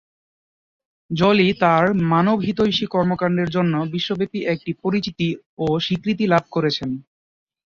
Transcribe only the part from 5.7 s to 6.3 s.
স্বীকৃতি